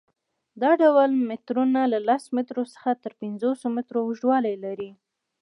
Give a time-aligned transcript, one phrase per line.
[0.61, 4.91] دا ډول مترونه له لس مترو څخه تر پنځوس متره اوږدوالی لري.